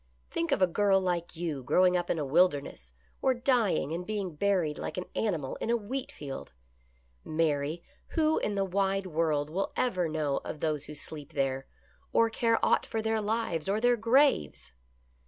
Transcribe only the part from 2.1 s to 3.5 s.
a wilderness, or